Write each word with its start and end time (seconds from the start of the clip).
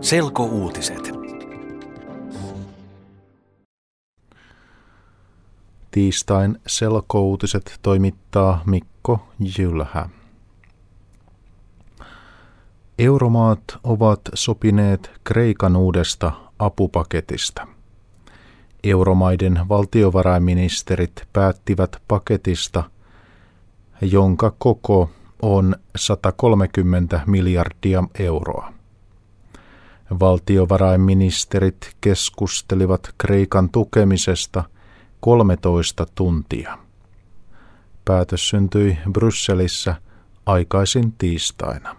Selkouutiset. 0.00 1.12
Tiistain 5.90 6.58
selkouutiset 6.66 7.78
toimittaa 7.82 8.62
Mikko 8.66 9.28
Jylhä. 9.58 10.08
Euromaat 12.98 13.62
ovat 13.84 14.20
sopineet 14.34 15.10
Kreikan 15.24 15.76
uudesta 15.76 16.32
apupaketista. 16.58 17.66
Euromaiden 18.84 19.60
valtiovarainministerit 19.68 21.28
päättivät 21.32 21.96
paketista, 22.08 22.90
jonka 24.00 24.52
koko 24.58 25.10
on 25.42 25.76
130 25.96 27.20
miljardia 27.26 28.04
euroa. 28.18 28.72
Valtiovarainministerit 30.20 31.96
keskustelivat 32.00 33.14
Kreikan 33.18 33.70
tukemisesta 33.70 34.64
13 35.20 36.06
tuntia. 36.14 36.78
Päätös 38.04 38.48
syntyi 38.48 38.98
Brysselissä 39.12 39.94
aikaisin 40.46 41.12
tiistaina. 41.12 41.96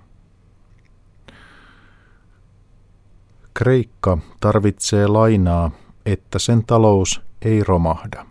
Kreikka 3.53 4.17
tarvitsee 4.39 5.08
lainaa, 5.08 5.72
että 6.05 6.39
sen 6.39 6.66
talous 6.66 7.22
ei 7.41 7.64
romahda. 7.64 8.25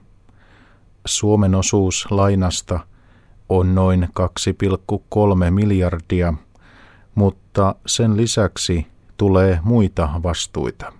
Suomen 1.06 1.55
osuus 1.55 2.06
lainasta 2.10 2.80
on 3.59 3.74
noin 3.74 4.09
2,3 4.20 5.51
miljardia, 5.51 6.34
mutta 7.15 7.75
sen 7.87 8.16
lisäksi 8.16 8.87
tulee 9.16 9.61
muita 9.62 10.09
vastuita. 10.23 10.92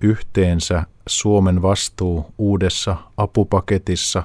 Yhteensä 0.00 0.82
Suomen 1.08 1.62
vastuu 1.62 2.26
uudessa 2.38 2.96
apupaketissa 3.16 4.22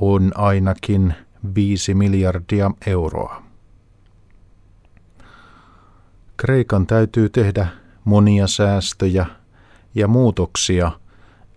on 0.00 0.32
ainakin 0.34 1.14
5 1.54 1.94
miljardia 1.94 2.70
euroa. 2.86 3.42
Kreikan 6.36 6.86
täytyy 6.86 7.28
tehdä 7.28 7.66
monia 8.04 8.46
säästöjä 8.46 9.26
ja 9.94 10.08
muutoksia, 10.08 10.92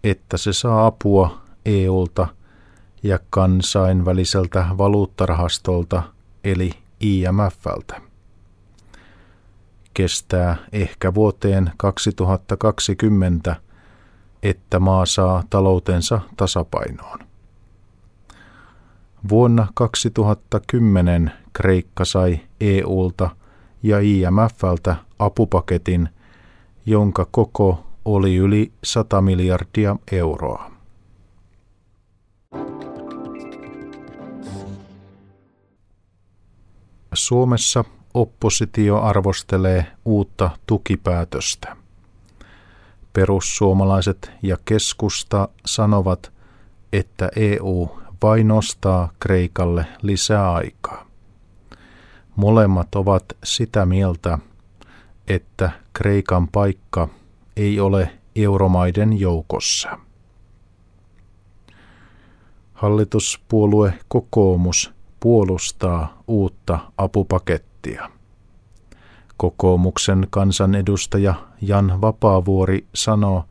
että 0.04 0.38
se 0.38 0.54
saa 0.54 0.86
apua 0.86 1.42
EUlta 1.66 2.39
ja 3.04 3.20
kansainväliseltä 3.30 4.66
valuuttarahastolta 4.78 6.04
eli 6.44 6.72
IMFltä. 7.00 8.02
Kestää 9.94 10.58
ehkä 10.72 11.14
vuoteen 11.14 11.72
2020, 11.78 13.56
että 14.44 14.80
maa 14.80 15.06
saa 15.06 15.44
taloutensa 15.50 16.22
tasapainoon. 16.38 17.20
Vuonna 19.30 19.68
2010 19.74 21.32
Kreikka 21.54 22.06
sai 22.06 22.40
EUlta 22.62 23.30
ja 23.84 24.00
IMFltä 24.00 24.96
apupaketin, 25.20 26.10
jonka 26.86 27.28
koko 27.32 27.86
oli 28.06 28.36
yli 28.36 28.72
100 28.84 29.22
miljardia 29.22 29.96
euroa. 30.12 30.79
Suomessa 37.26 37.84
oppositio 38.14 39.02
arvostelee 39.02 39.86
uutta 40.06 40.50
tukipäätöstä. 40.68 41.76
Perussuomalaiset 43.14 44.32
ja 44.44 44.58
keskusta 44.66 45.50
sanovat, 45.66 46.32
että 46.94 47.30
EU 47.36 47.90
vain 48.24 48.48
nostaa 48.48 49.12
Kreikalle 49.20 49.86
lisää 50.02 50.54
aikaa. 50.54 51.06
Molemmat 52.36 52.96
ovat 52.96 53.24
sitä 53.44 53.86
mieltä, 53.86 54.40
että 55.28 55.72
Kreikan 55.94 56.48
paikka 56.48 57.08
ei 57.58 57.80
ole 57.80 58.20
euromaiden 58.36 59.20
joukossa. 59.20 60.00
Hallituspuolue 62.74 63.94
kokoomus 64.08 64.99
puolustaa 65.20 66.24
uutta 66.28 66.80
apupakettia. 66.98 68.10
Kokoomuksen 69.38 70.28
kansanedustaja 70.30 71.34
Jan 71.62 72.02
Vapaavuori 72.02 72.88
sanoo, 72.96 73.44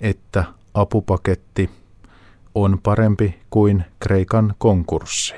että 0.00 0.44
apupaketti 0.74 1.70
on 2.54 2.78
parempi 2.82 3.40
kuin 3.50 3.84
Kreikan 4.00 4.54
konkurssi. 4.58 5.34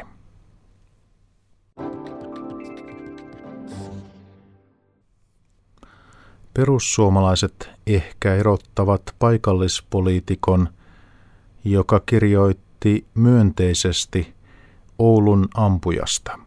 Perussuomalaiset 6.55 7.71
ehkä 7.87 8.35
erottavat 8.35 9.03
paikallispoliitikon, 9.19 10.69
joka 11.65 12.01
kirjoitti 12.01 13.07
myönteisesti 13.15 14.35
Oulun 15.01 15.49
ampujasta. 15.55 16.39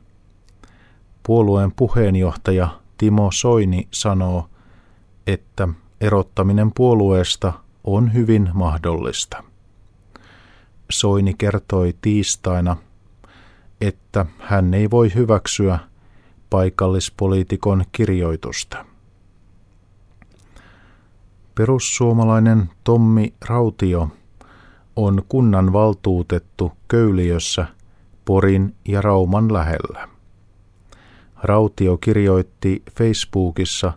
Puolueen 1.24 1.72
puheenjohtaja 1.72 2.80
Timo 2.98 3.30
Soini 3.34 3.88
sanoo, 3.92 4.50
että 5.28 5.68
erottaminen 6.02 6.72
puolueesta 6.76 7.54
on 7.84 8.14
hyvin 8.14 8.50
mahdollista. 8.54 9.44
Soini 10.92 11.34
kertoi 11.34 11.96
tiistaina, 12.02 12.78
että 13.82 14.26
hän 14.40 14.74
ei 14.74 14.92
voi 14.92 15.14
hyväksyä 15.16 15.80
paikallispoliitikon 16.50 17.86
kirjoitusta. 17.92 18.86
Perussuomalainen 21.56 22.70
Tommi 22.84 23.34
Rautio 23.48 24.10
on 24.96 25.24
kunnan 25.30 25.74
valtuutettu 25.74 26.72
Köyliössä 26.88 27.66
Porin 28.26 28.76
ja 28.88 29.02
Rauman 29.02 29.54
lähellä. 29.54 30.08
Rautio 31.44 31.98
kirjoitti 31.98 32.84
Facebookissa, 32.98 33.94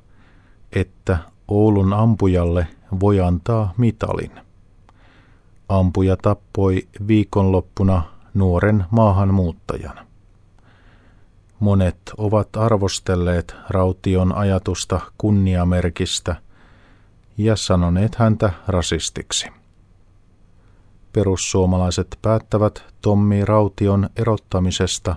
että 0.73 1.19
Oulun 1.49 1.93
ampujalle 1.93 2.67
voi 3.01 3.21
antaa 3.21 3.75
mitalin. 3.77 4.33
Ampuja 5.69 6.17
tappoi 6.17 6.89
viikonloppuna 7.09 8.03
nuoren 8.35 8.85
maahanmuuttajan. 8.91 10.07
Monet 11.61 11.99
ovat 12.19 12.57
arvostelleet 12.57 13.55
Raution 13.71 14.37
ajatusta 14.37 15.01
kunniamerkistä– 15.19 16.37
ja 17.39 17.57
sanoneet 17.57 18.15
häntä 18.15 18.53
rasistiksi. 18.69 19.47
Perussuomalaiset 21.17 22.19
päättävät 22.23 22.85
Tommi 23.03 23.45
Raution 23.45 24.11
erottamisesta 24.17 25.17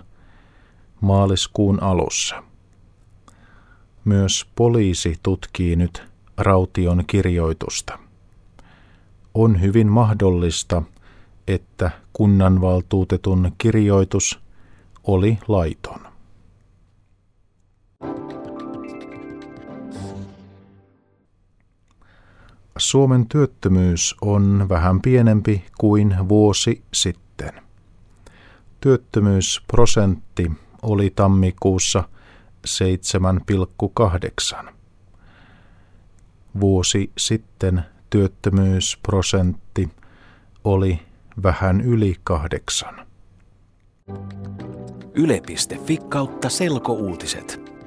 maaliskuun 1.01 1.83
alussa. 1.83 2.43
Myös 4.05 4.45
poliisi 4.55 5.15
tutkii 5.23 5.75
nyt 5.75 6.03
Raution 6.37 7.03
kirjoitusta. 7.07 7.99
On 9.33 9.61
hyvin 9.61 9.87
mahdollista, 9.87 10.81
että 11.47 11.91
kunnanvaltuutetun 12.13 13.51
kirjoitus 13.57 14.39
oli 15.03 15.37
laiton. 15.47 16.08
Suomen 22.89 23.27
työttömyys 23.27 24.15
on 24.21 24.65
vähän 24.69 25.01
pienempi 25.01 25.65
kuin 25.77 26.15
vuosi 26.29 26.83
sitten. 26.93 27.51
Työttömyysprosentti 28.81 30.51
oli 30.81 31.09
tammikuussa 31.15 32.03
7,8. 34.63 34.73
Vuosi 36.59 37.11
sitten 37.17 37.81
työttömyysprosentti 38.09 39.89
oli 40.63 40.99
vähän 41.43 41.81
yli 41.81 42.15
kahdeksan. 42.23 43.07
Yle.fi 45.13 45.97
kautta 46.09 46.49
selkouutiset. 46.49 47.78